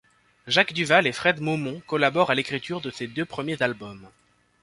[0.47, 4.09] Jacques Duvall et Fred Momont collaborent à l'écriture de ses deux premiers albums.